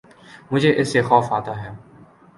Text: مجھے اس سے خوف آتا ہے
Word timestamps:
مجھے 0.51 0.71
اس 0.79 0.87
سے 0.93 1.01
خوف 1.01 1.31
آتا 1.33 1.53
ہے 1.63 1.69